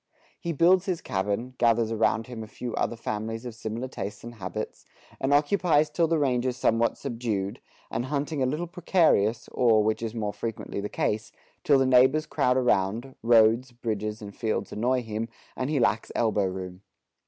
He 0.39 0.51
builds 0.51 0.87
his 0.87 0.99
cabin, 0.99 1.53
gathers 1.59 1.91
around 1.91 2.25
him 2.25 2.41
a 2.41 2.47
few 2.47 2.73
other 2.73 2.95
families 2.95 3.45
of 3.45 3.53
similar 3.53 3.87
tastes 3.87 4.23
and 4.23 4.33
habits, 4.33 4.83
and 5.19 5.31
occupies 5.31 5.91
till 5.91 6.07
the 6.07 6.17
range 6.17 6.43
is 6.43 6.57
somewhat 6.57 6.97
subdued, 6.97 7.61
and 7.91 8.05
hunting 8.05 8.41
a 8.41 8.47
little 8.47 8.65
precarious, 8.65 9.47
or, 9.51 9.83
which 9.83 10.01
is 10.01 10.15
more 10.15 10.33
frequently 10.33 10.81
the 10.81 10.89
case, 10.89 11.31
till 11.63 11.77
the 11.77 11.85
neighbors 11.85 12.25
crowd 12.25 12.57
around, 12.57 13.13
roads, 13.21 13.71
bridges, 13.71 14.23
and 14.23 14.35
fields 14.35 14.71
annoy 14.71 15.03
him, 15.03 15.29
and 15.55 15.69
he 15.69 15.79
lacks 15.79 16.11
elbow 16.15 16.45
room. 16.45 16.81